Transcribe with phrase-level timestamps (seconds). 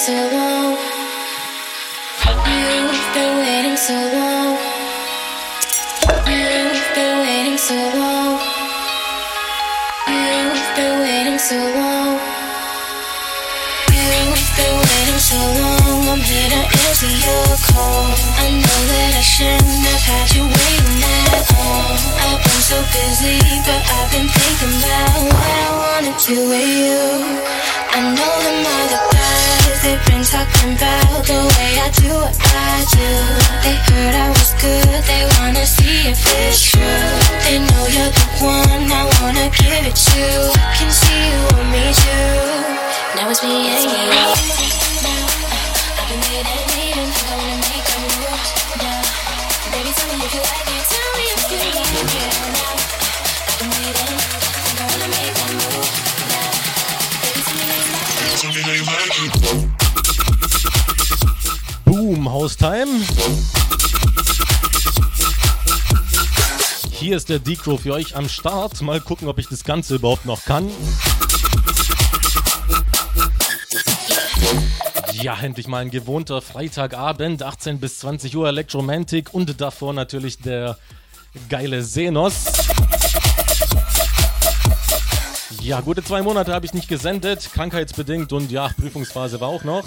[0.00, 0.78] so long.
[2.24, 4.56] You've been waiting so long.
[6.08, 8.40] You've been waiting so long.
[10.08, 12.18] You've been waiting so long.
[13.92, 16.08] You've been waiting so long.
[16.08, 18.08] I'm here to answer your call.
[18.40, 22.49] I know that I shouldn't have had you waiting that long.
[22.70, 23.34] So busy,
[23.66, 27.02] but I've been thinking about what I wanna do with you.
[27.90, 32.86] I know them other guys, they've been talking about the way I do what I
[32.94, 33.10] do.
[33.66, 37.10] They heard I was good, they wanna see if it's true.
[37.42, 40.54] They know you're the one I wanna give it to.
[40.78, 42.38] Can see you want me too.
[43.18, 44.06] Now it's me and you.
[45.98, 48.99] I've been waiting, waiting, I wanna make a move now.
[61.84, 62.86] Boom, Haustime.
[66.92, 68.80] Hier ist der Decro für euch am Start.
[68.82, 70.70] Mal gucken, ob ich das Ganze überhaupt noch kann.
[75.20, 80.78] Ja, endlich mal ein gewohnter Freitagabend, 18 bis 20 Uhr Electromantic und davor natürlich der
[81.50, 82.44] geile Senos.
[85.60, 89.84] Ja, gute zwei Monate habe ich nicht gesendet, krankheitsbedingt und ja, Prüfungsphase war auch noch.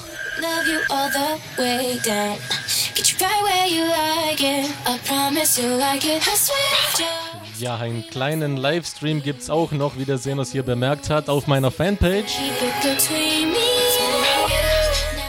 [7.58, 11.72] Ja, einen kleinen Livestream gibt's auch noch, wie der Senos hier bemerkt hat, auf meiner
[11.72, 12.38] Fanpage.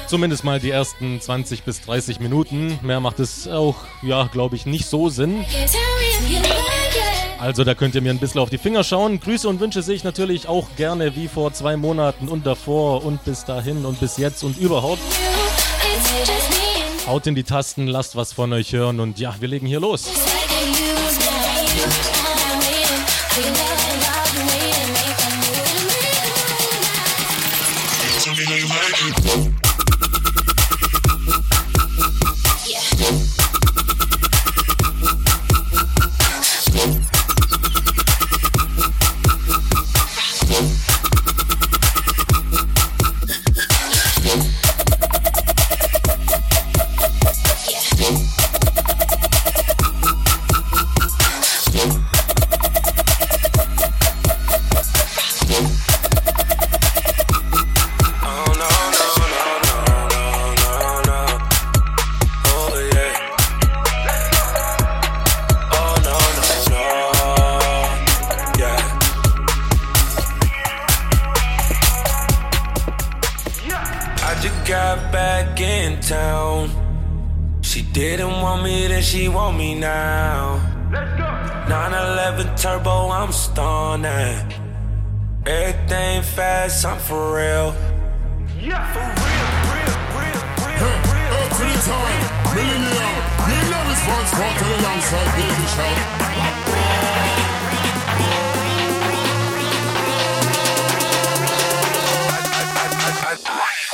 [0.07, 2.79] Zumindest mal die ersten 20 bis 30 Minuten.
[2.83, 5.45] Mehr macht es auch, ja, glaube ich, nicht so Sinn.
[7.41, 9.21] Also da könnt ihr mir ein bisschen auf die Finger schauen.
[9.21, 13.25] Grüße und Wünsche sehe ich natürlich auch gerne wie vor zwei Monaten und davor und
[13.25, 15.03] bis dahin und bis jetzt und überhaupt.
[17.07, 20.09] Haut in die Tasten, lasst was von euch hören und ja, wir legen hier los.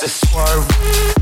[0.00, 1.19] The swerve.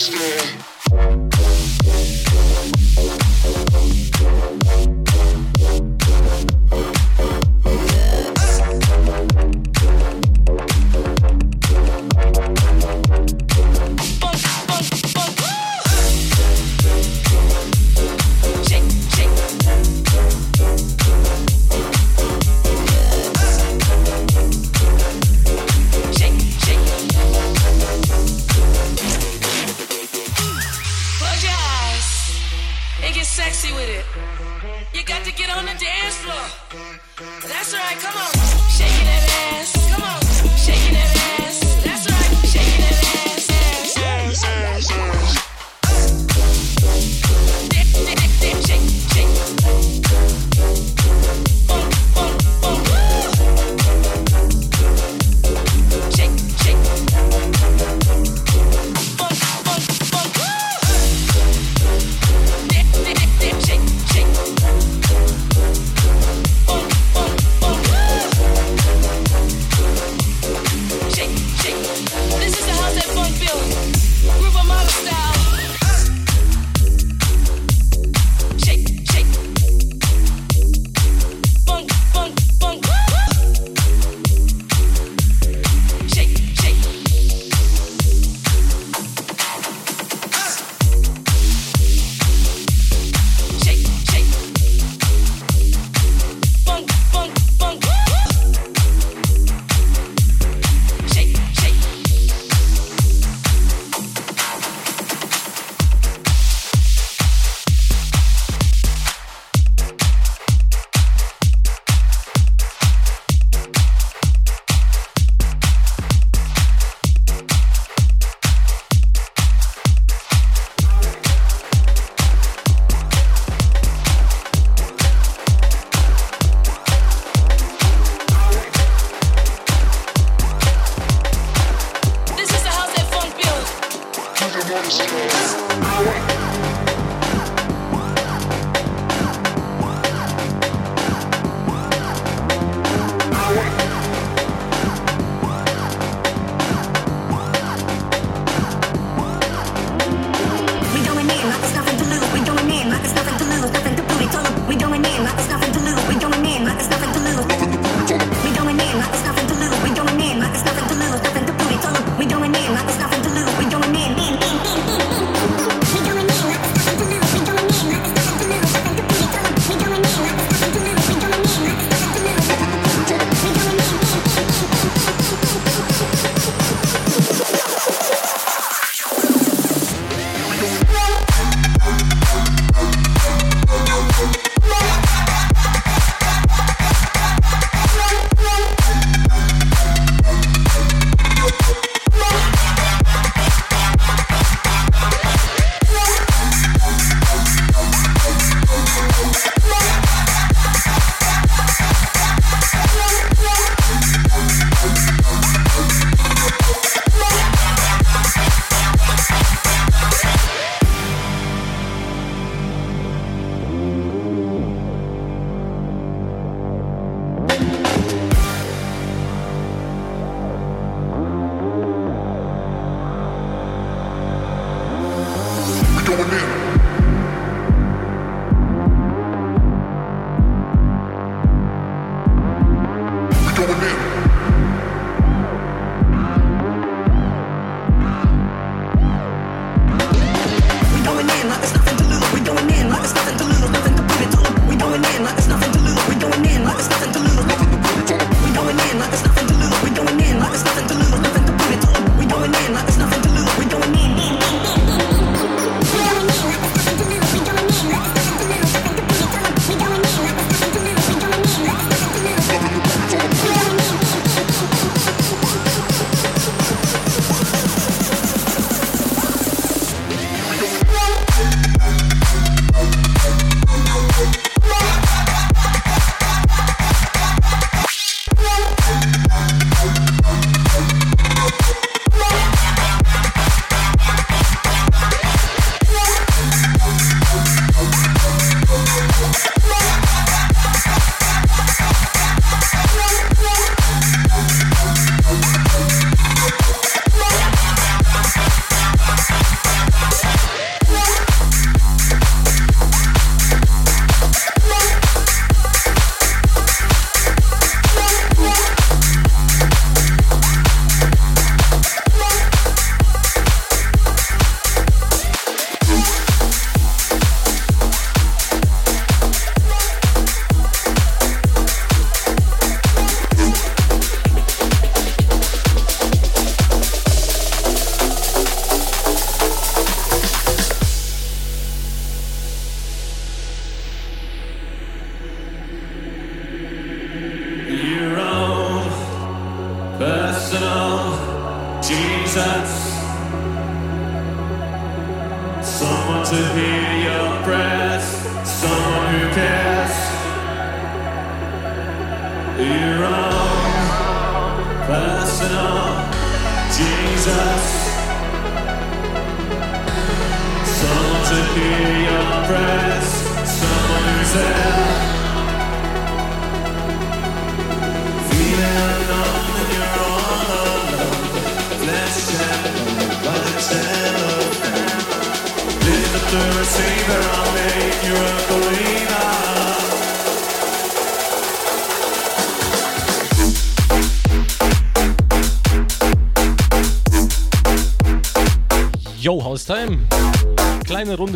[0.00, 0.59] Wednesday.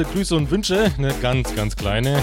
[0.05, 0.93] Runde Grüße und Wünsche.
[0.99, 2.23] Eine ganz, ganz kleine.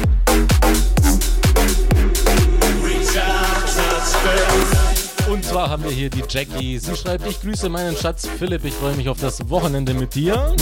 [5.29, 6.77] Und zwar haben wir hier die Jackie.
[6.79, 8.65] Sie schreibt, ich grüße meinen Schatz Philipp.
[8.65, 10.55] Ich freue mich auf das Wochenende mit dir.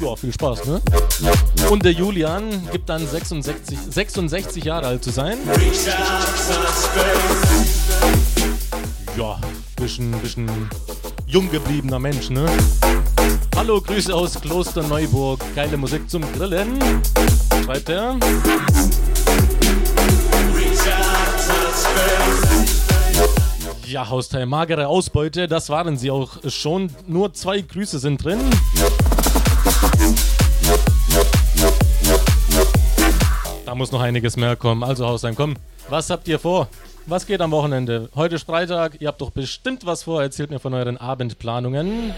[0.00, 0.80] Ja, viel Spaß, ne?
[1.70, 5.38] Und der Julian gibt dann 66, 66 Jahre alt zu sein.
[9.16, 9.40] Ja,
[9.76, 10.48] bisschen, bisschen
[11.32, 12.44] jung gebliebener Mensch, ne?
[13.56, 15.40] Hallo, Grüße aus Kloster Neuburg.
[15.54, 16.78] Geile Musik zum Grillen.
[16.78, 17.64] Er.
[17.64, 17.88] Faith.
[23.86, 26.90] Ja, Hausteil, magere Ausbeute, das waren sie auch schon.
[27.06, 28.40] Nur zwei Grüße sind drin.
[33.64, 34.82] Da muss noch einiges mehr kommen.
[34.82, 35.54] Also, Hausheim, komm.
[35.88, 36.68] Was habt ihr vor?
[37.06, 38.08] Was geht am Wochenende?
[38.14, 39.00] Heute ist Freitag.
[39.00, 40.22] Ihr habt doch bestimmt was vor.
[40.22, 42.14] Erzählt mir von euren Abendplanungen.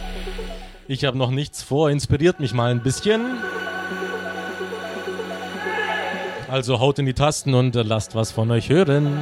[0.88, 1.90] Ich habe noch nichts vor.
[1.90, 3.38] Inspiriert mich mal ein bisschen.
[6.50, 9.18] Also haut in die Tasten und lasst was von euch hören.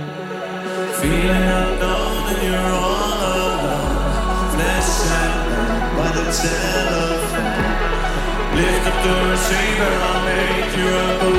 [8.55, 10.89] Lift up the receiver, I'll make you
[11.29, 11.32] a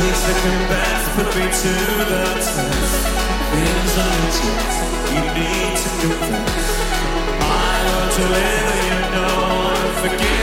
[0.00, 0.34] Takes a
[1.14, 1.72] put me to
[2.08, 2.94] the test.
[3.52, 4.16] Things are
[5.12, 6.68] you need to confess.
[7.42, 7.84] I
[8.16, 9.36] deliver, you know
[9.68, 10.40] I'm forgiven.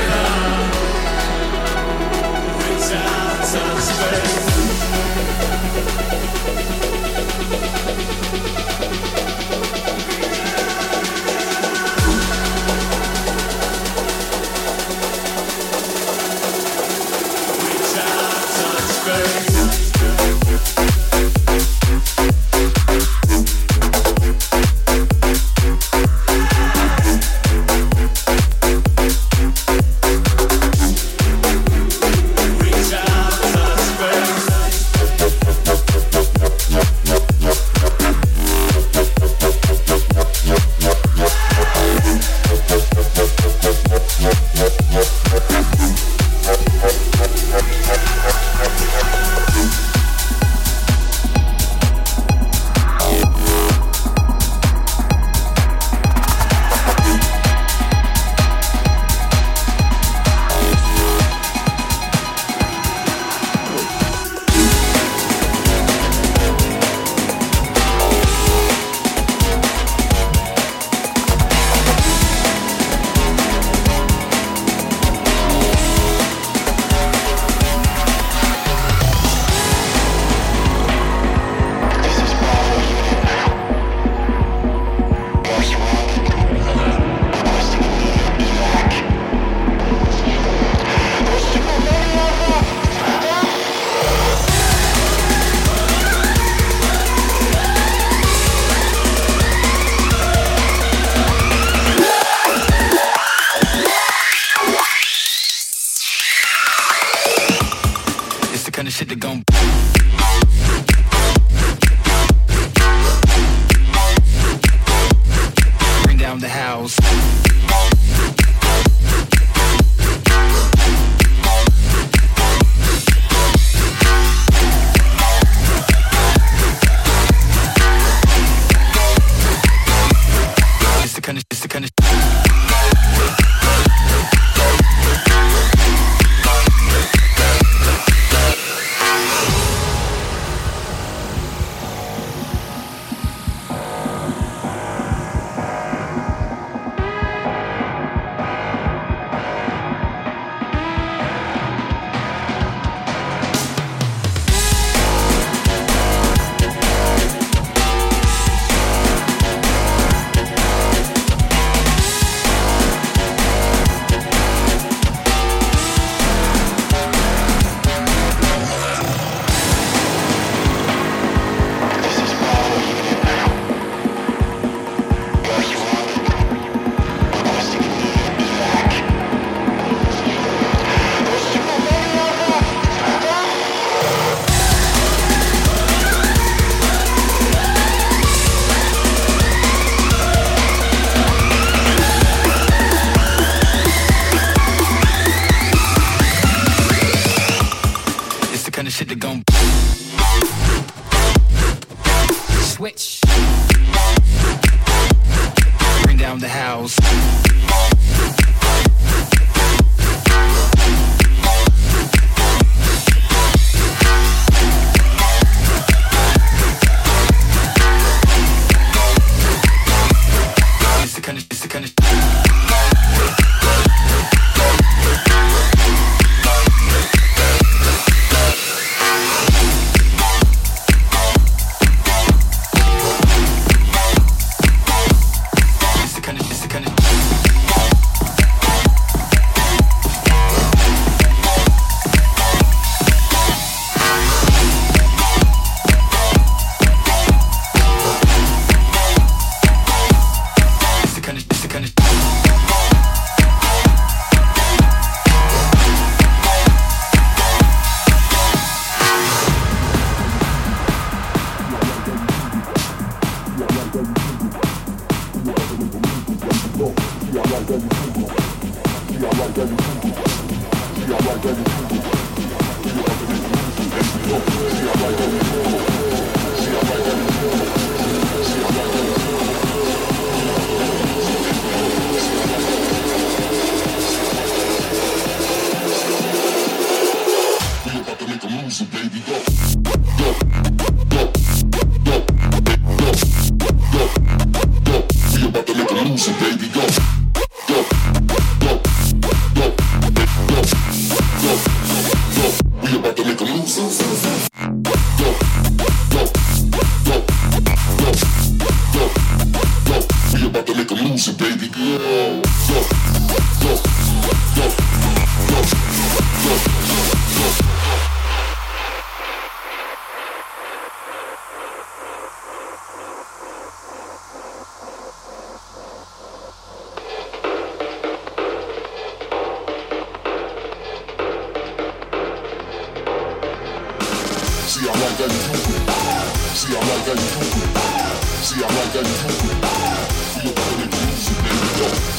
[131.37, 131.96] Kind of, it's the kind of.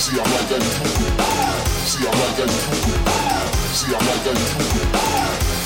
[0.08, 0.64] See, I'm like that.
[1.84, 2.48] See, I'm like that.
[3.76, 4.40] See, I'm like that.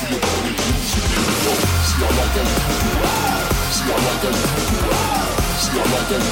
[0.03, 1.55] Feel the music, here we go.
[1.87, 2.51] See, I'm like that.
[3.71, 4.35] See, I'm like that.
[5.63, 6.27] See, I'm like that.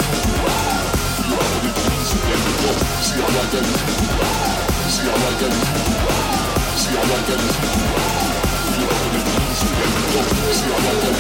[1.24, 2.76] Feel the music, here we go.
[2.99, 3.64] See, I'm like that.
[4.91, 5.55] See, I'm like that.
[6.76, 7.39] See, I'm like that.
[8.76, 10.20] Feel the music, here we go.
[10.51, 11.16] See, I'm like that.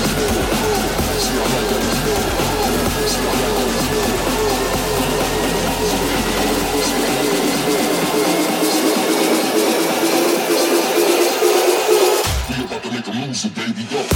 [1.23, 1.87] See, I'm like that.
[3.07, 4.70] See, I'm like that.
[13.49, 14.10] baby, go.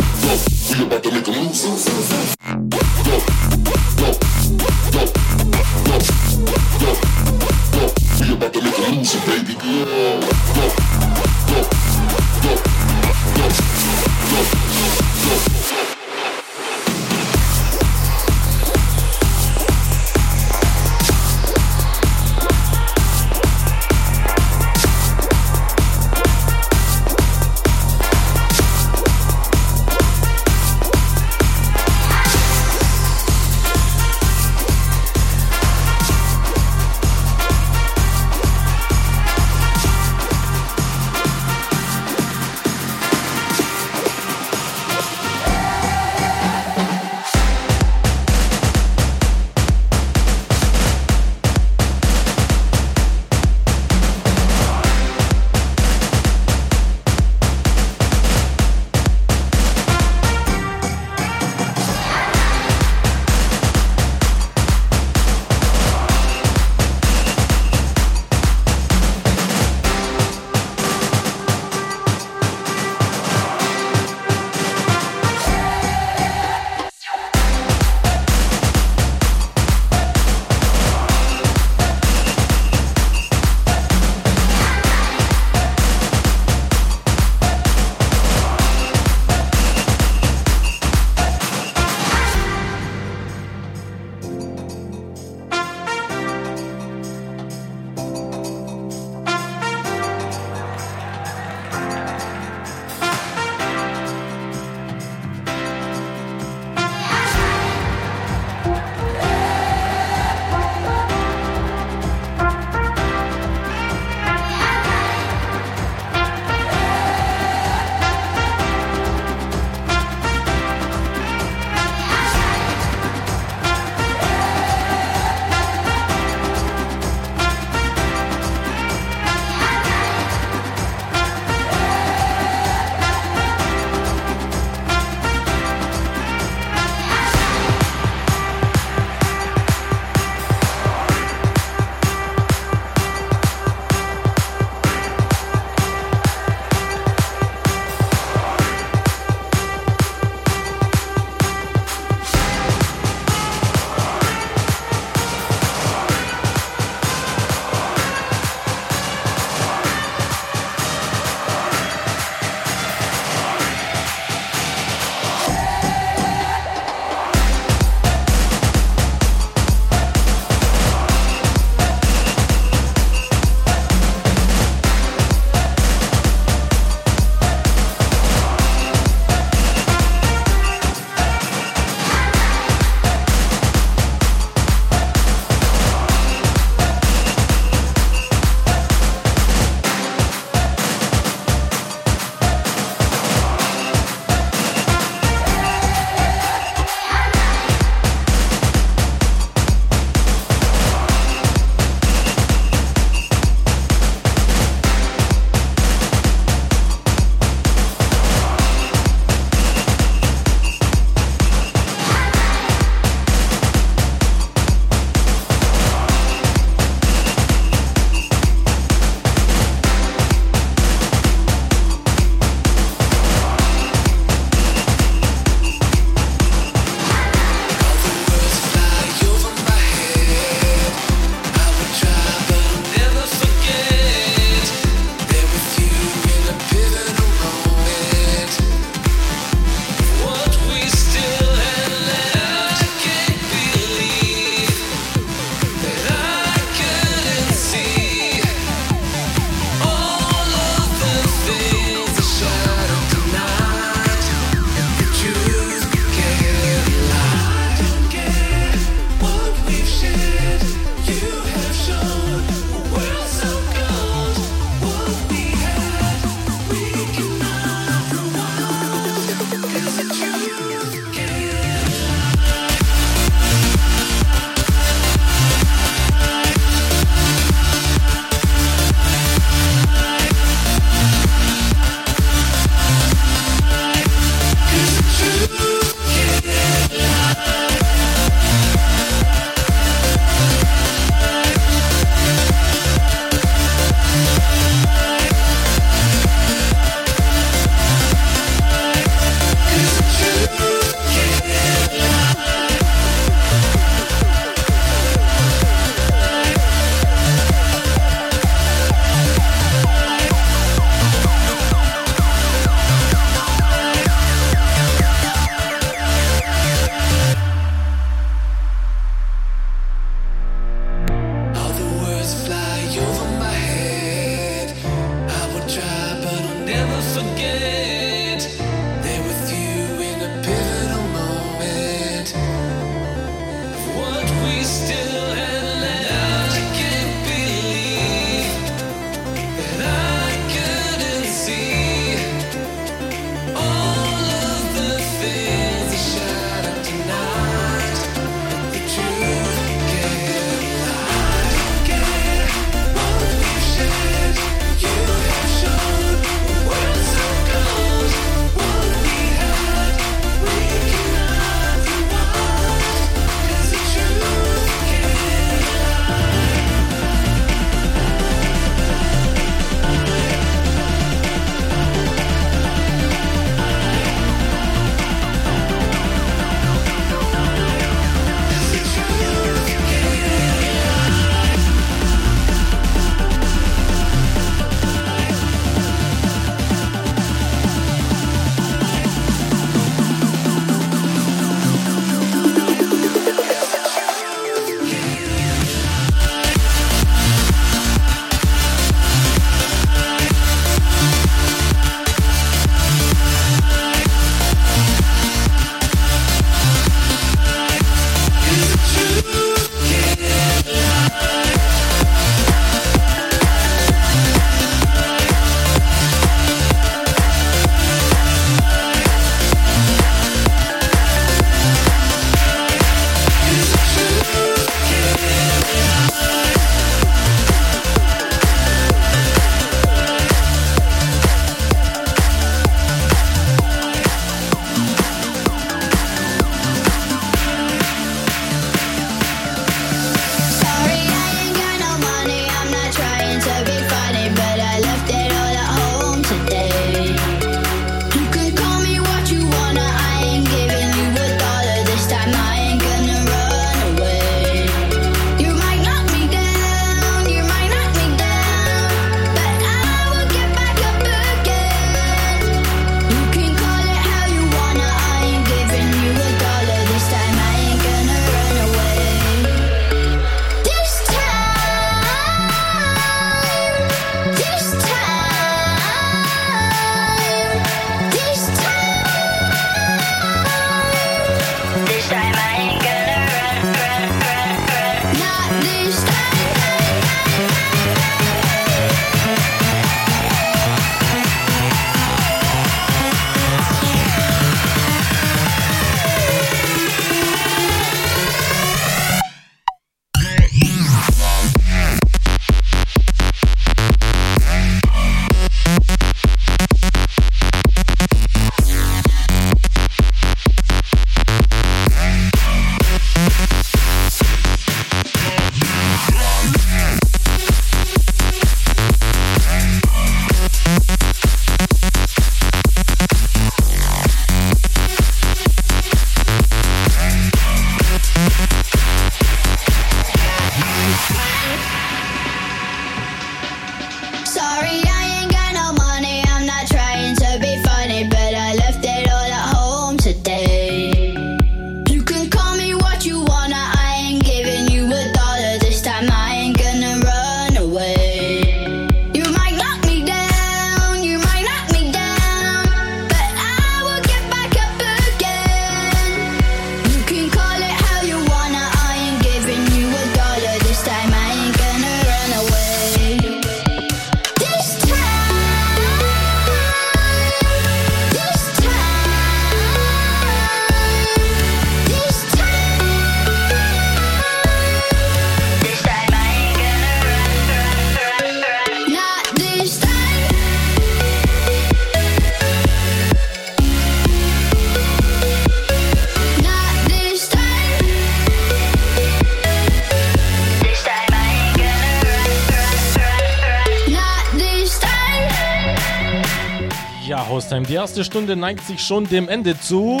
[597.44, 600.00] Ja, Haustime, die erste Stunde neigt sich schon dem Ende zu.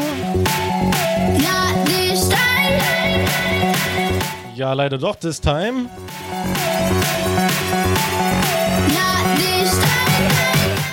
[2.30, 2.38] Time.
[4.54, 5.30] Ja, leider doch, time.
[5.30, 5.90] This time.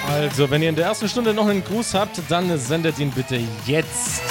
[0.10, 3.39] Also, wenn ihr in der ersten Stunde noch einen Gruß habt, dann sendet ihn bitte
[3.66, 4.22] jetzt.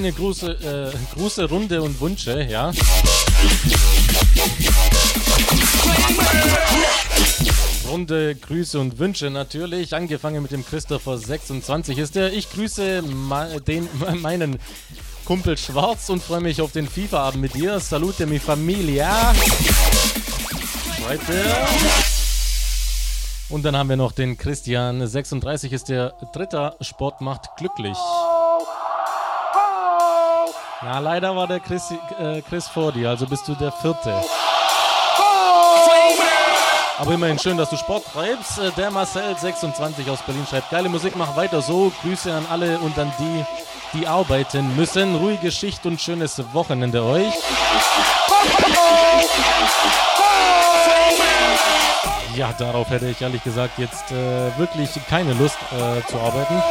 [0.00, 2.72] Kleine große, äh, große Runde und Wünsche, ja.
[7.86, 9.94] Runde Grüße und Wünsche natürlich.
[9.94, 12.32] Angefangen mit dem Christopher 26 ist der.
[12.32, 13.02] Ich grüße
[13.66, 13.88] den,
[14.22, 14.58] meinen
[15.26, 17.78] Kumpel Schwarz und freue mich auf den FIFA-Abend mit dir.
[17.78, 19.34] Salute mi Familia.
[21.28, 21.68] Er.
[23.50, 27.96] Und dann haben wir noch den Christian 36 ist der dritter Sport macht glücklich.
[30.82, 34.14] Ja, leider war der Chris, äh, Chris vor dir, also bist du der vierte.
[36.96, 38.58] Aber immerhin schön, dass du Sport treibst.
[38.58, 41.92] Äh, der Marcel 26 aus Berlin schreibt, geile Musik, mach weiter so.
[42.00, 43.44] Grüße an alle und an die,
[43.98, 45.16] die arbeiten müssen.
[45.16, 47.34] Ruhige Schicht und schönes Wochenende euch.
[52.34, 56.62] Ja, darauf hätte ich ehrlich gesagt jetzt äh, wirklich keine Lust äh, zu arbeiten.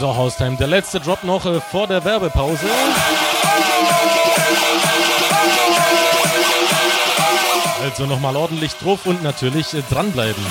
[0.00, 2.64] So, Haustime, der letzte Drop noch äh, vor der Werbepause.
[7.82, 10.42] Also nochmal ordentlich drauf und natürlich äh, dranbleiben.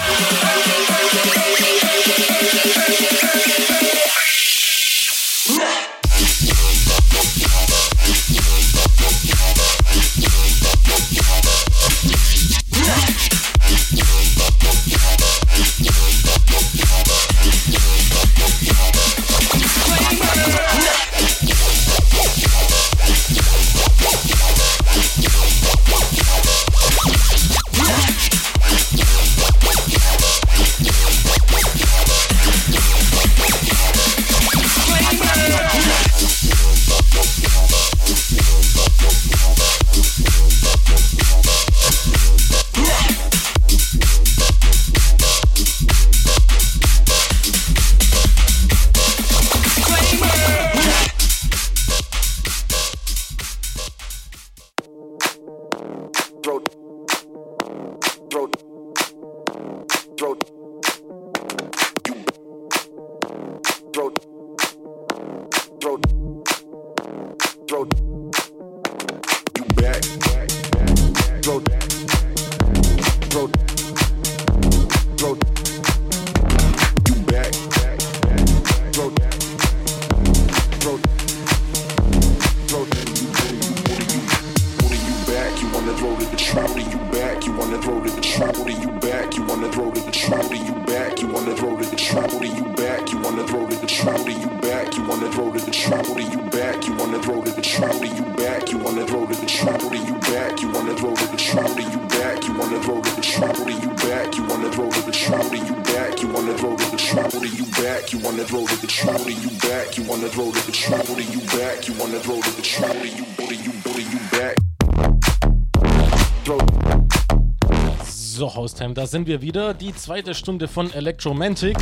[118.80, 118.94] Time.
[118.94, 119.74] Da sind wir wieder.
[119.74, 121.76] Die zweite Stunde von Electromantic.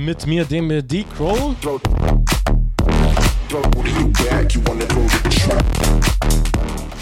[0.00, 1.54] Mit mir, dem D-Crow.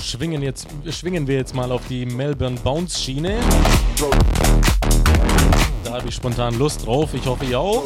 [0.02, 3.38] Schwingen, jetzt, schwingen wir jetzt mal auf die Melbourne Bounce Schiene.
[5.82, 7.14] Da habe ich spontan Lust drauf.
[7.14, 7.84] Ich hoffe, ihr auch.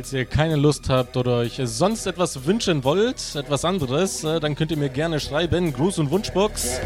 [0.00, 4.54] Falls ihr keine Lust habt oder euch sonst etwas wünschen wollt, etwas anderes, äh, dann
[4.54, 5.74] könnt ihr mir gerne schreiben.
[5.74, 6.80] Gruß- und Wunschbox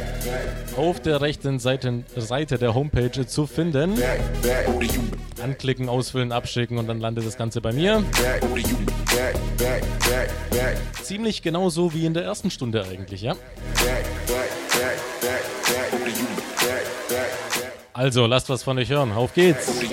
[0.77, 3.95] auf der rechten Seite, Seite der Homepage zu finden.
[5.41, 8.03] Anklicken, ausfüllen, abschicken und dann landet das Ganze bei mir.
[11.01, 13.37] Ziemlich genauso wie in der ersten Stunde eigentlich, ja?
[17.93, 19.12] Also, lasst was von euch hören.
[19.12, 19.84] Auf geht's!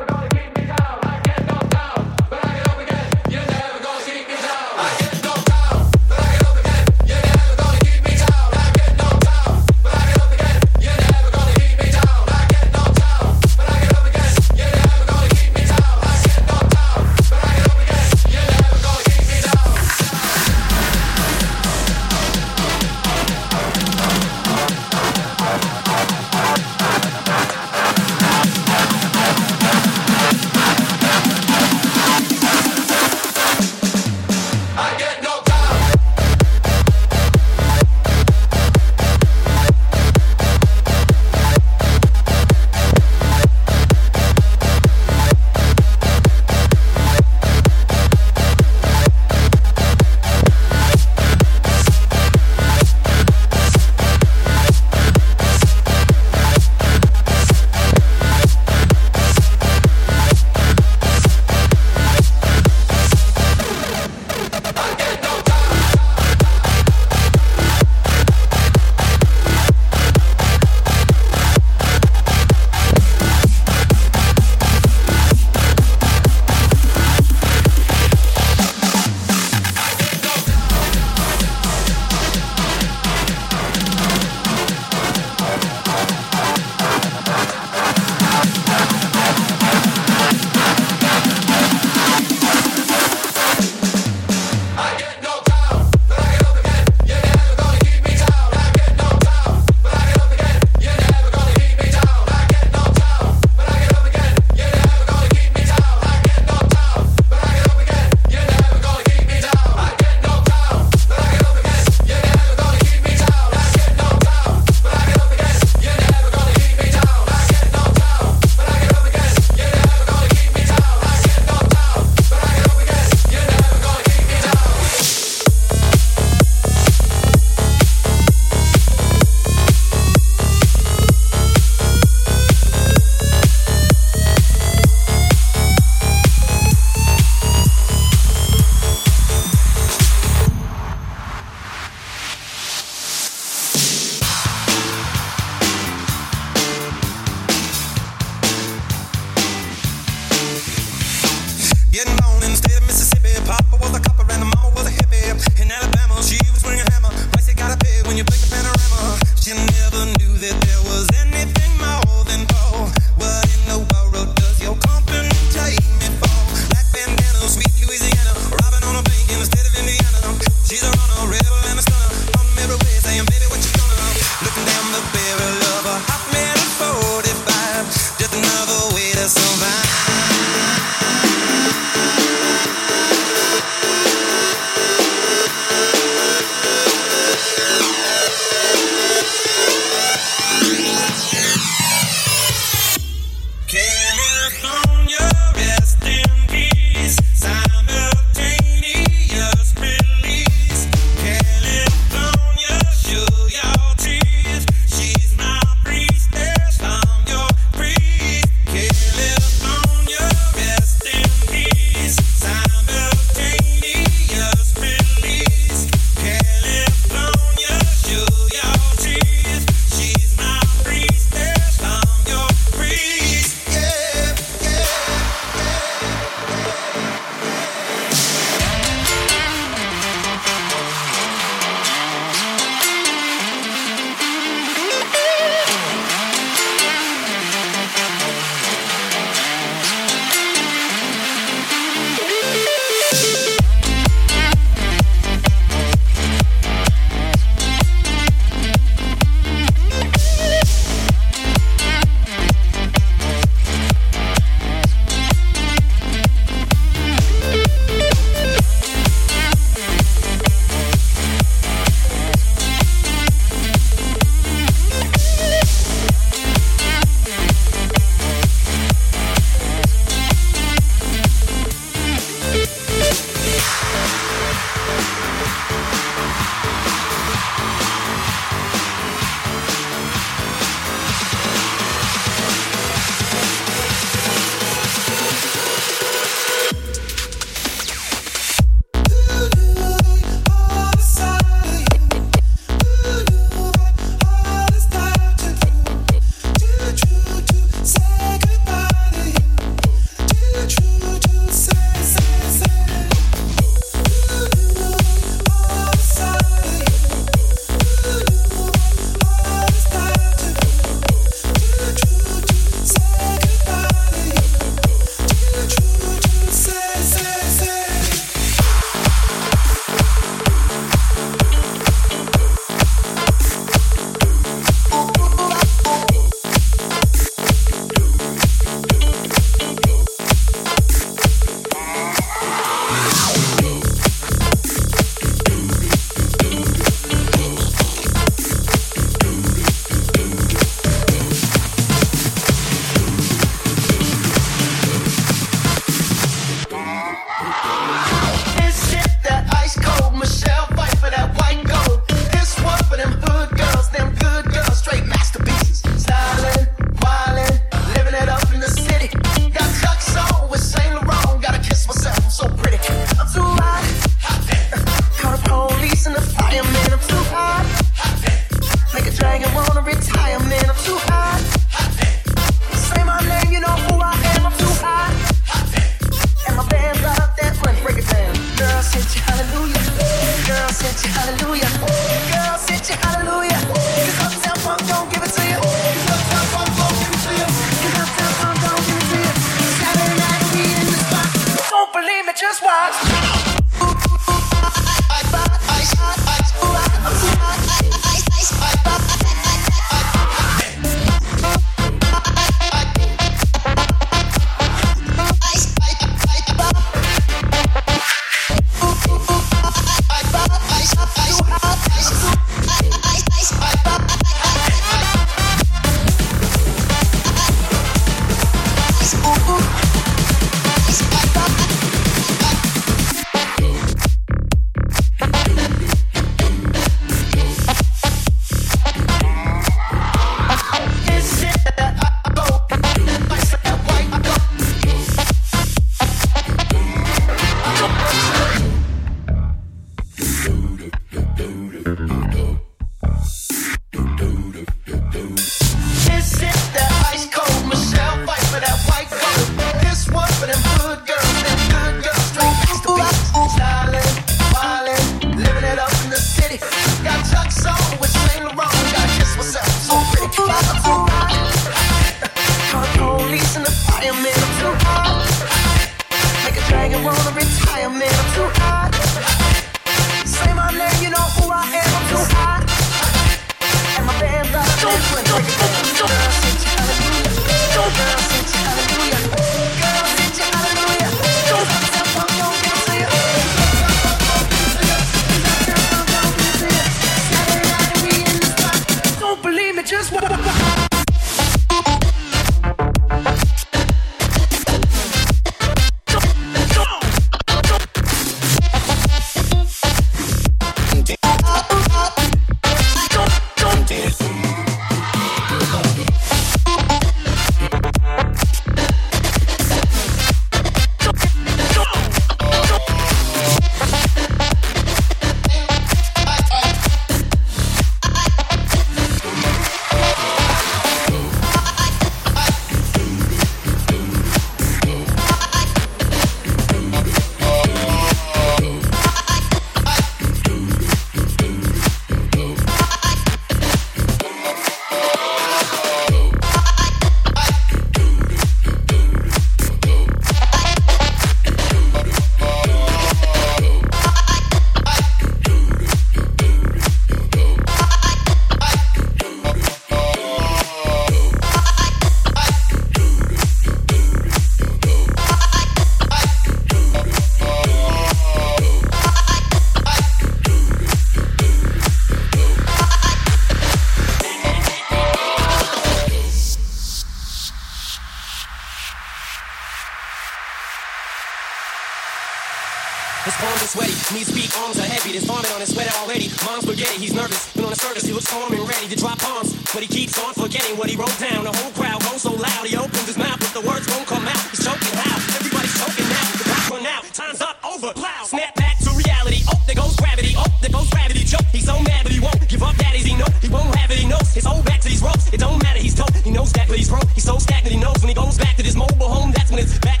[575.11, 576.31] He's is vomit on his sweater already.
[576.47, 579.19] Mom's spaghetti, he's nervous, but on the surface he looks calm and ready to drop
[579.19, 579.51] bombs.
[579.75, 581.43] But he keeps on forgetting what he wrote down.
[581.43, 584.23] The whole crowd goes so loud, he opens his mouth, but the words won't come
[584.23, 584.39] out.
[584.55, 586.31] He's choking loud, everybody's choking now.
[586.39, 588.23] The rock run out, time's up, over, loud.
[588.23, 589.43] Snap back to reality.
[589.51, 590.31] Oh, there goes gravity.
[590.39, 591.27] Oh, there goes gravity.
[591.27, 591.43] Choke.
[591.51, 592.79] He's so mad, but he won't give up.
[592.79, 593.99] That is he knows he won't have it.
[593.99, 595.27] He knows his old back to these ropes.
[595.27, 595.83] It don't matter.
[595.83, 596.15] He's tough.
[596.23, 597.11] He knows that, but he's broke.
[597.11, 597.75] He's so stagnant.
[597.75, 599.35] He knows when he goes back to this mobile home.
[599.35, 600.00] That's when it's back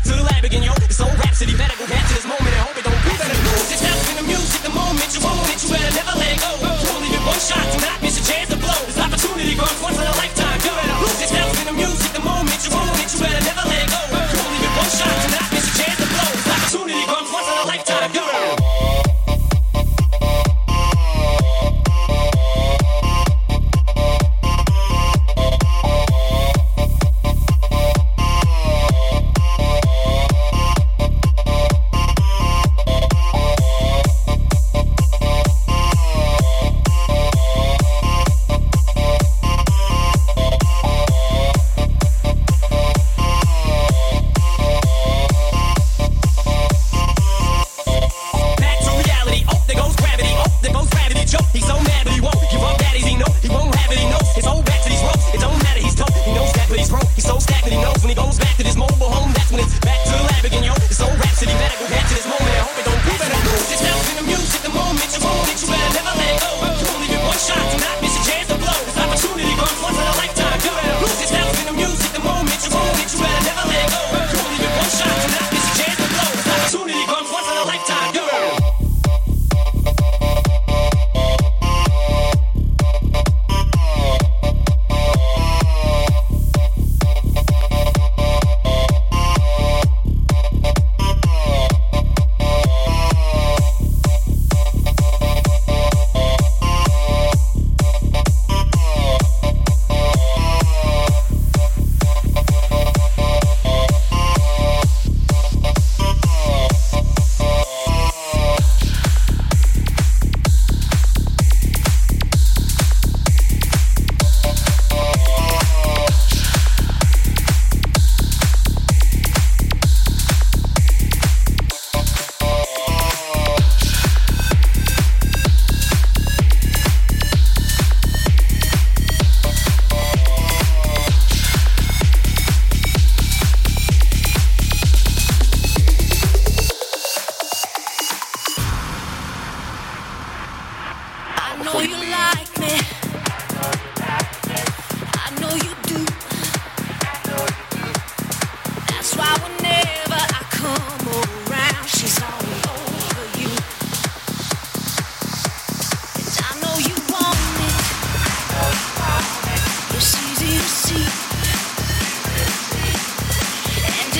[7.31, 8.75] One shot, do not miss a chance to blow.
[8.87, 10.20] This opportunity runs once in a lifetime.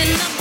[0.04, 0.41] catching up.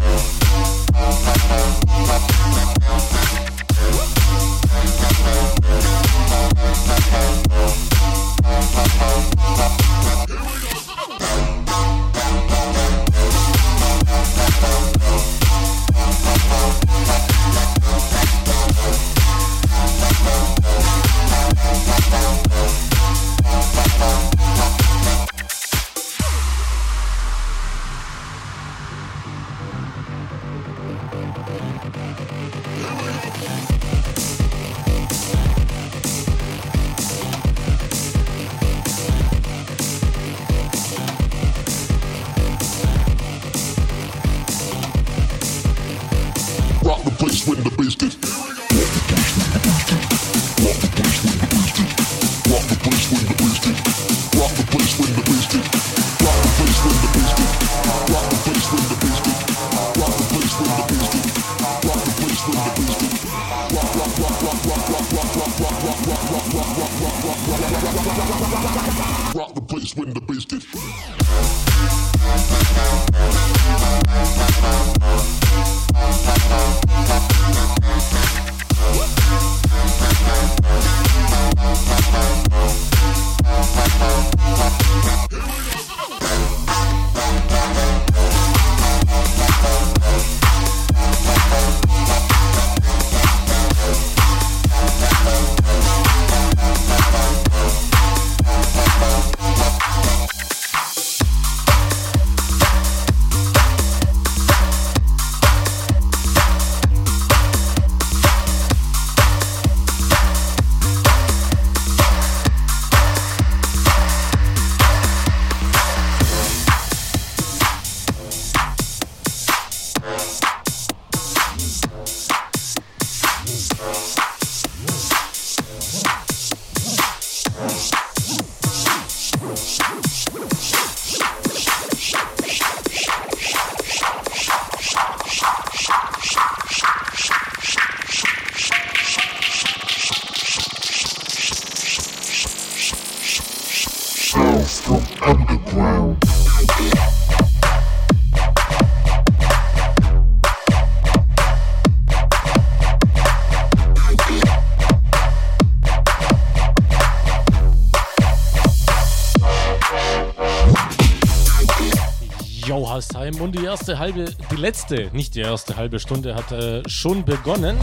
[163.21, 163.41] Hasheim.
[163.41, 167.77] Und die erste halbe, die letzte, nicht die erste halbe Stunde hat äh, schon begonnen.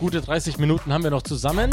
[0.00, 1.70] Gute 30 Minuten haben wir noch zusammen.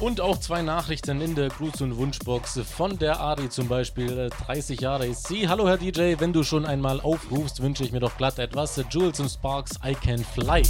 [0.00, 4.18] Und auch zwei Nachrichten in der Gruß- und Wunschbox von der Ari zum Beispiel.
[4.18, 5.48] äh, 30 Jahre ist sie.
[5.48, 8.76] Hallo Herr DJ, wenn du schon einmal aufrufst, wünsche ich mir doch glatt etwas.
[8.76, 10.62] Äh, Jules und Sparks, I Can Fly.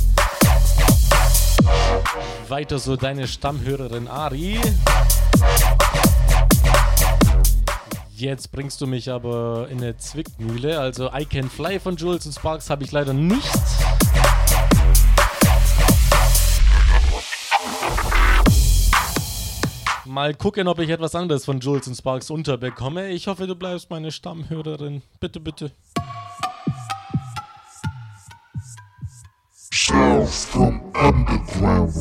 [2.48, 4.60] Weiter so deine Stammhörerin Ari.
[8.16, 10.80] Jetzt bringst du mich aber in eine Zwickmühle.
[10.80, 13.44] Also I Can Fly von Jules und Sparks habe ich leider nicht.
[20.06, 23.08] Mal gucken, ob ich etwas anderes von Jules und Sparks unterbekomme.
[23.10, 25.02] Ich hoffe, du bleibst meine Stammhörerin.
[25.18, 25.72] Bitte, bitte.
[29.72, 31.92] Sounds from underground.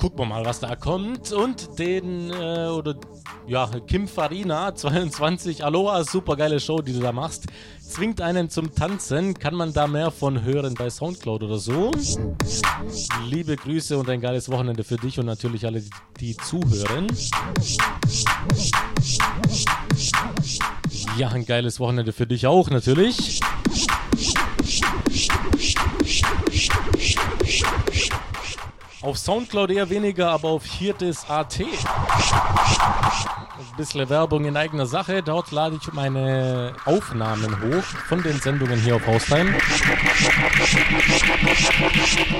[0.00, 1.32] Gucken wir mal, was da kommt.
[1.32, 2.94] Und den, äh, oder,
[3.48, 7.46] ja, Kim Farina, 22, Aloha, super geile Show, die du da machst.
[7.80, 9.34] Zwingt einen zum Tanzen.
[9.34, 11.90] Kann man da mehr von hören bei Soundcloud oder so?
[13.28, 17.08] Liebe Grüße und ein geiles Wochenende für dich und natürlich alle, die, die zuhören.
[21.16, 23.40] Ja, ein geiles Wochenende für dich auch natürlich.
[29.00, 31.60] Auf Soundcloud eher weniger, aber auf Hirtes.at.
[31.60, 31.66] Ein
[33.76, 35.22] bisschen Werbung in eigener Sache.
[35.22, 39.54] Dort lade ich meine Aufnahmen hoch von den Sendungen hier auf Haustime.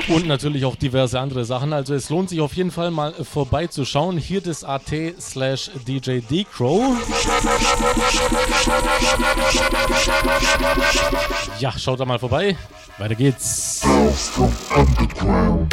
[0.08, 1.72] Und natürlich auch diverse andere Sachen.
[1.72, 4.18] Also es lohnt sich auf jeden Fall mal vorbeizuschauen.
[4.18, 6.96] Hirtes.at slash DJ Decrow.
[11.60, 12.56] Ja, schaut da mal vorbei.
[12.98, 13.46] Weiter geht's.
[13.46, 15.72] Sounds from underground.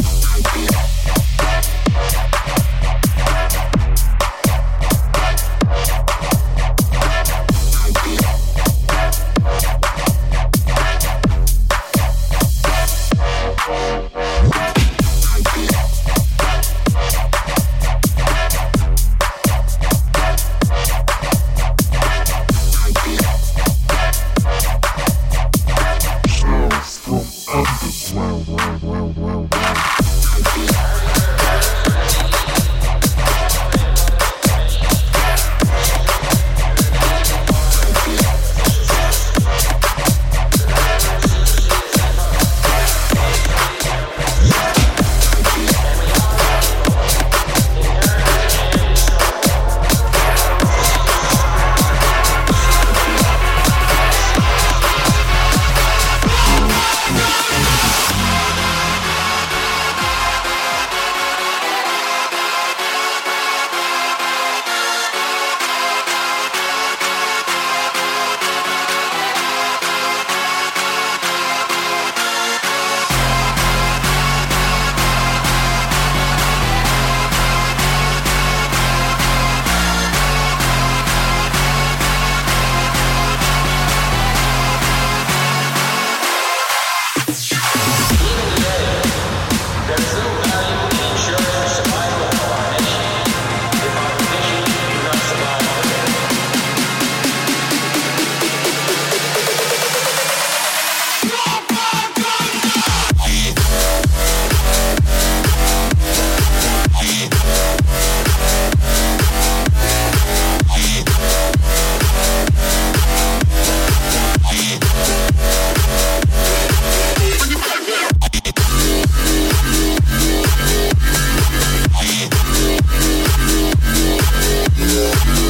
[124.96, 125.45] Yeah.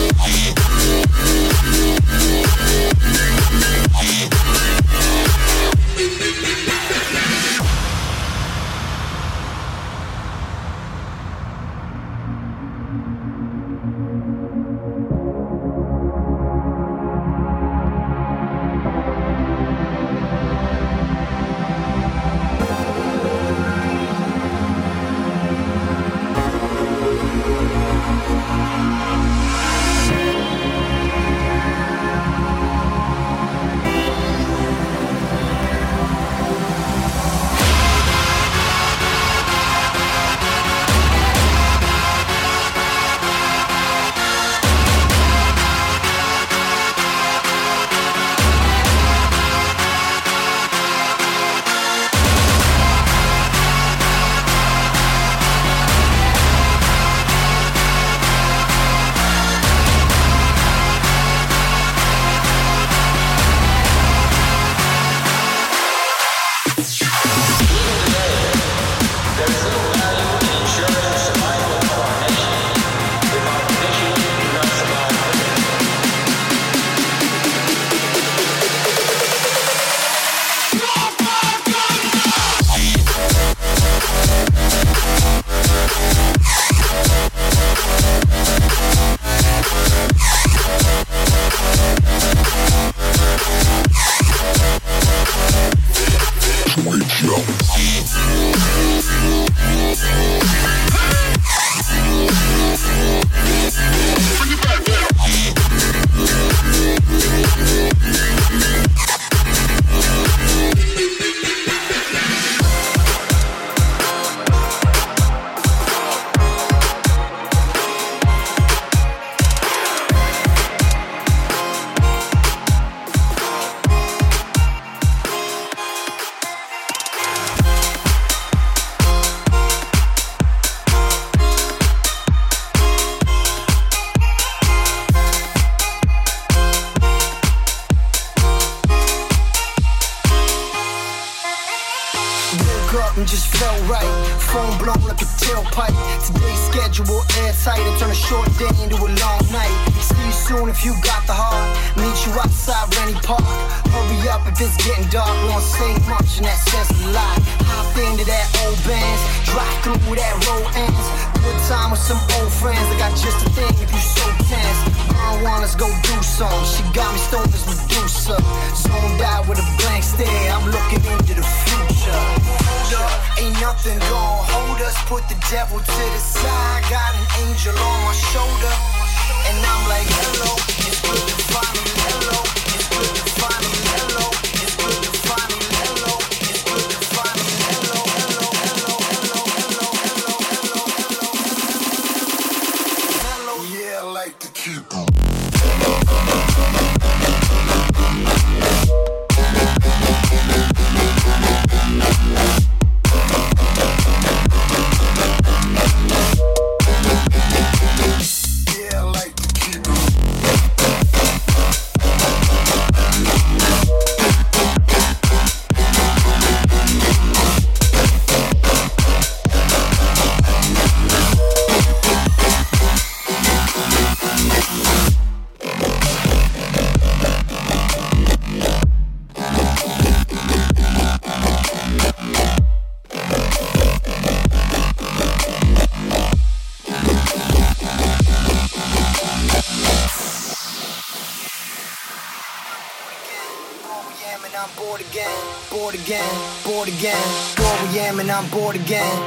[248.55, 249.17] Bored again.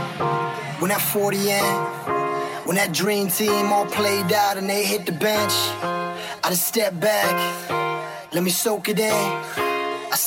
[0.81, 5.13] When that 40 in, when that dream team all played out and they hit the
[5.13, 5.53] bench,
[6.43, 7.35] I just step back,
[8.33, 9.68] let me soak it in.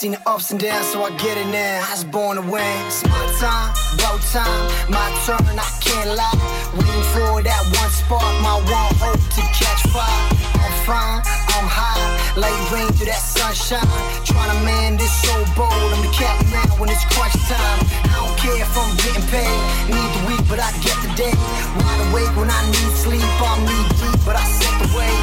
[0.02, 1.86] Seen the ups and downs, so I get it now.
[1.86, 2.66] I was born to win.
[2.90, 4.98] It's my time, about time, my
[5.30, 5.46] turn.
[5.54, 6.42] I can't lie.
[6.74, 10.26] Waiting for that one spark, my one hope to catch fire.
[10.58, 11.22] I'm fine,
[11.54, 12.02] I'm high,
[12.34, 13.86] like rain through that sunshine.
[14.26, 15.70] Trying to man this so bold.
[15.70, 17.86] I'm the cat man when it's crunch time.
[18.10, 19.54] I don't care if I'm getting paid.
[19.86, 21.38] Need the week, but I get the day.
[21.78, 23.22] Wide awake when I need sleep.
[23.38, 25.14] I'm knee deep, but I set the way.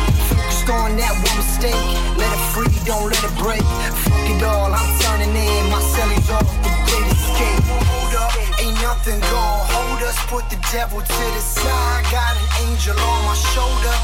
[0.69, 1.73] On that one mistake.
[2.21, 3.65] Let it free, don't let it break.
[4.05, 5.65] Fuck it all, I'm turning in.
[5.73, 7.65] My cellies off the great escape.
[7.89, 10.21] Hold up, ain't nothing gonna hold us.
[10.29, 12.05] Put the devil to the side.
[12.13, 13.97] Got an angel on my shoulder.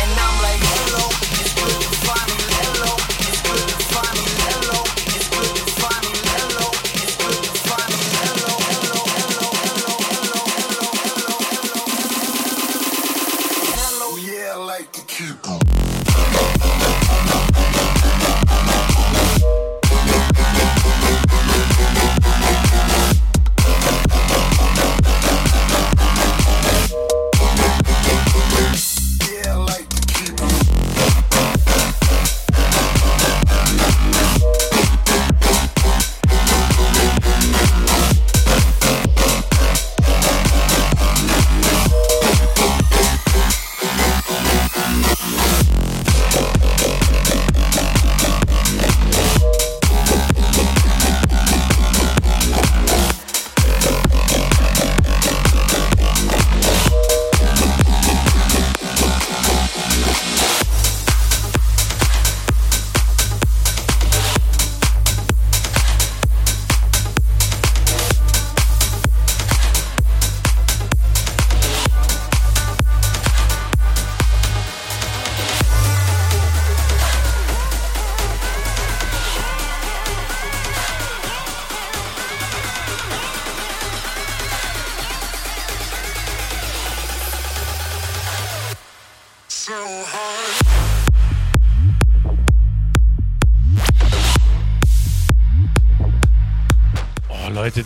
[0.00, 1.04] And I'm like, hello,
[1.36, 2.49] it's good to finally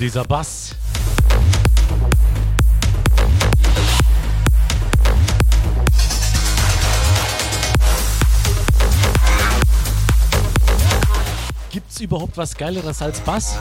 [0.04, 0.74] dieser Bass.
[11.70, 13.56] Gibt's überhaupt was Geileres als Bass?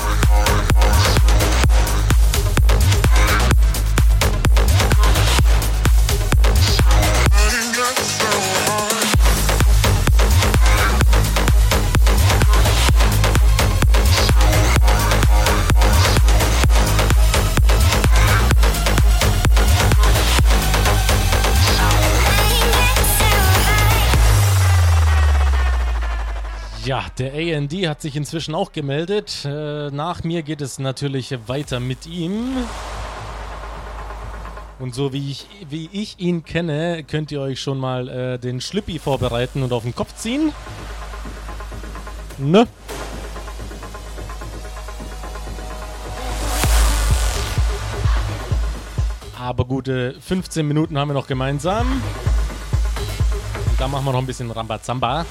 [27.17, 29.45] Der AND hat sich inzwischen auch gemeldet.
[29.45, 32.55] Äh, nach mir geht es natürlich weiter mit ihm.
[34.79, 38.59] Und so wie ich, wie ich ihn kenne, könnt ihr euch schon mal äh, den
[38.59, 40.51] Schlippi vorbereiten und auf den Kopf ziehen.
[42.39, 42.67] Ne?
[49.39, 52.01] Aber gute 15 Minuten haben wir noch gemeinsam.
[53.69, 55.25] Und da machen wir noch ein bisschen Rambazamba.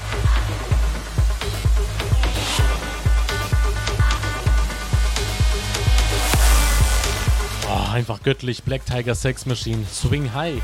[7.93, 8.63] Einfach göttlich.
[8.63, 9.85] Black Tiger Sex Machine.
[9.85, 10.61] Swing High.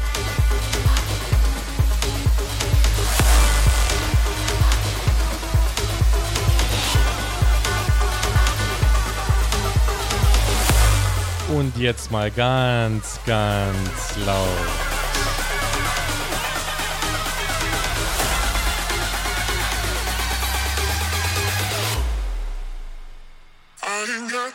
[11.56, 14.48] Und jetzt mal ganz, ganz laut.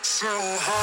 [0.03, 0.74] So hot.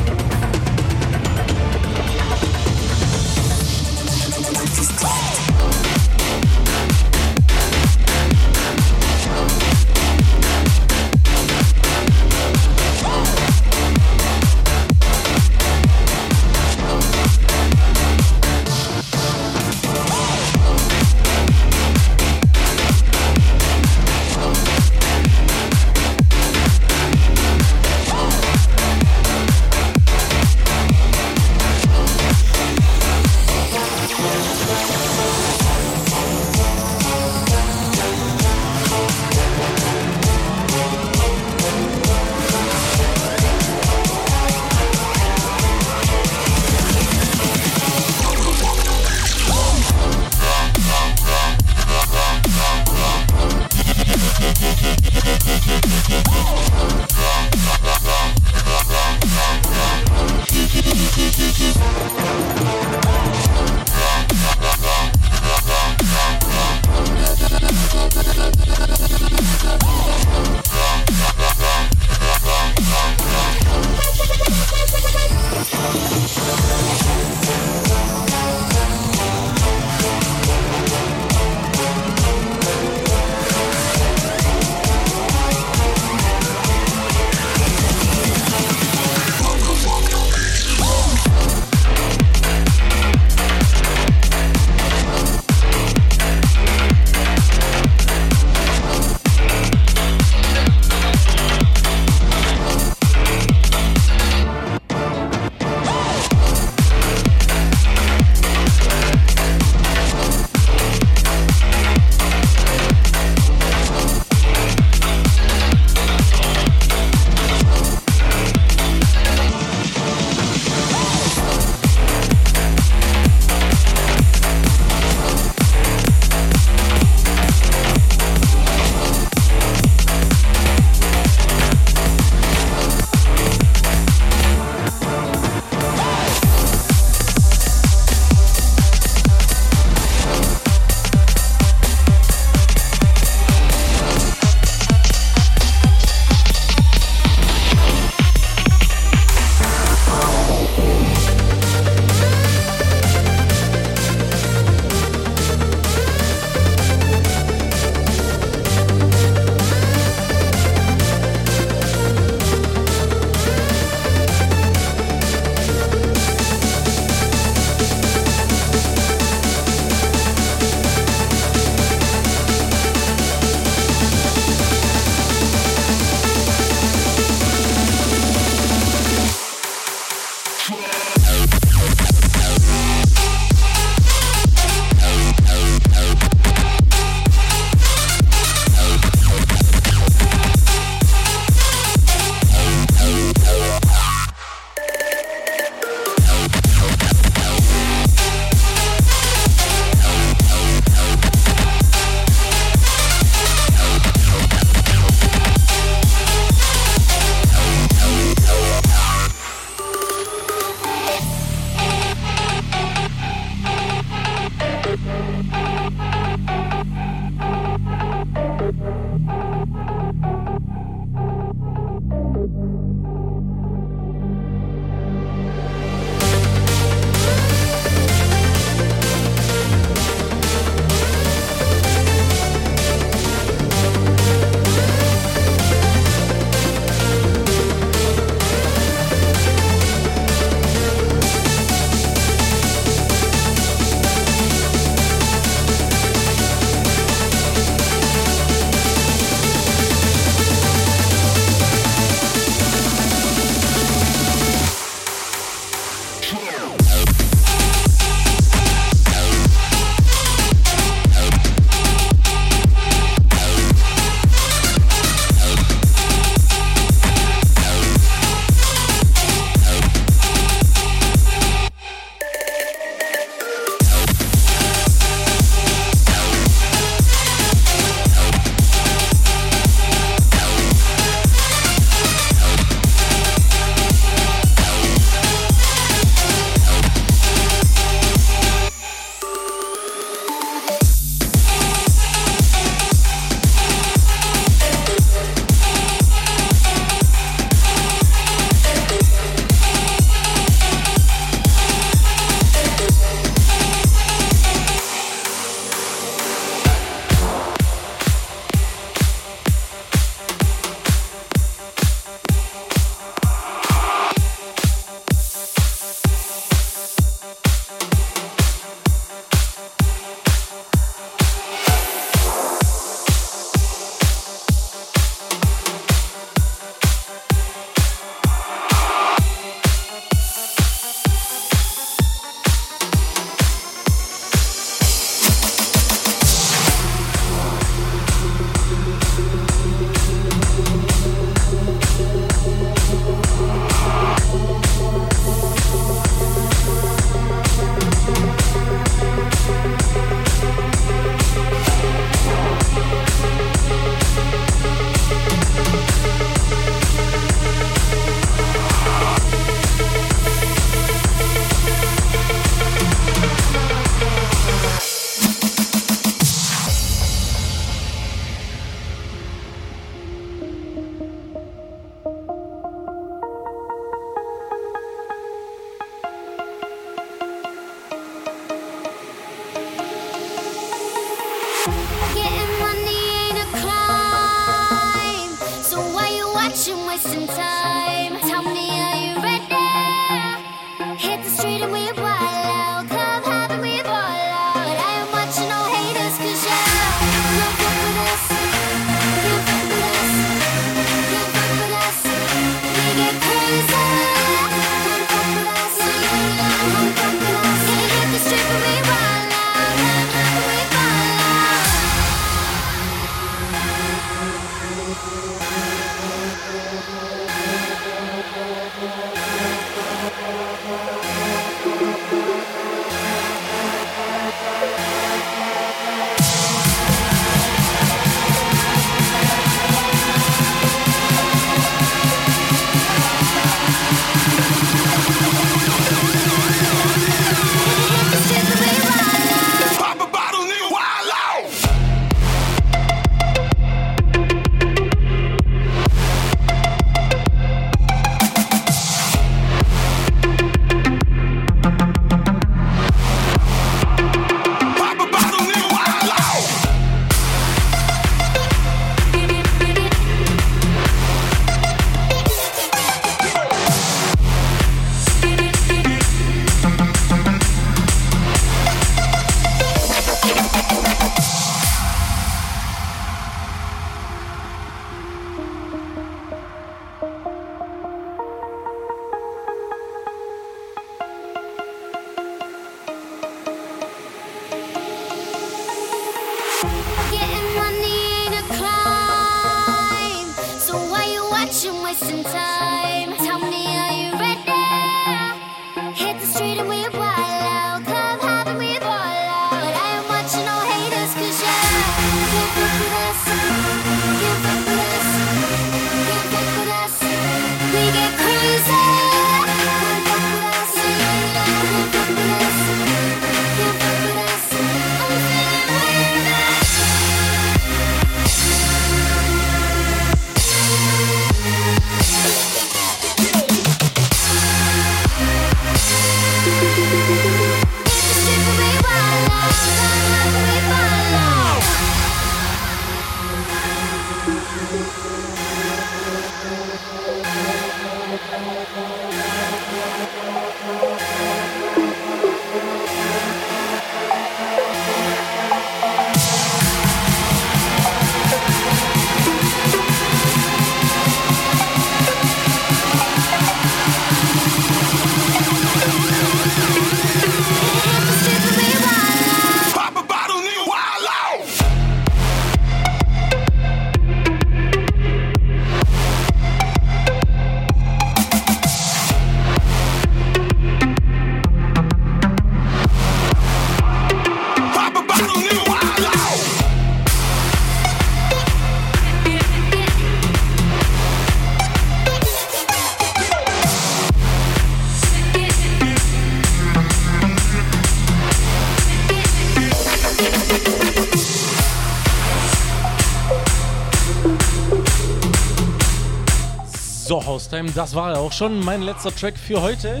[597.22, 600.00] So, Haustime, das war ja auch schon mein letzter Track für heute.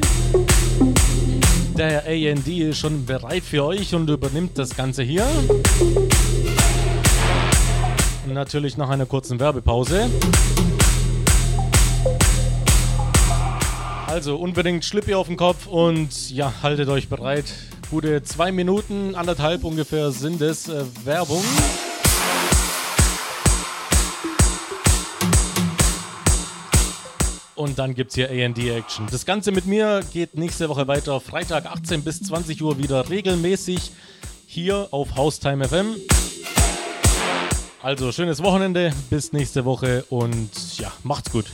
[1.76, 5.26] Der AND ist schon bereit für euch und übernimmt das Ganze hier.
[8.26, 10.08] Natürlich nach einer kurzen Werbepause.
[14.06, 17.44] Also unbedingt Schlippi auf den Kopf und ja, haltet euch bereit.
[17.90, 21.44] Gute zwei Minuten, anderthalb ungefähr sind es äh, Werbung.
[27.62, 29.06] Und dann gibt's hier AD Action.
[29.08, 31.20] Das Ganze mit mir geht nächste Woche weiter.
[31.20, 33.92] Freitag 18 bis 20 Uhr wieder regelmäßig
[34.48, 35.94] hier auf Haustime FM.
[37.80, 41.44] Also schönes Wochenende, bis nächste Woche und ja, macht's gut.